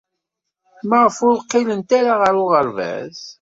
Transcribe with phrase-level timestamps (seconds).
[0.89, 3.17] Maɣef ur qqilent ara ɣer uɣerbaz?